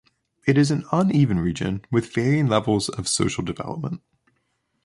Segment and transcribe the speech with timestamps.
[0.47, 4.01] It is an uneven region with varying levels of social development.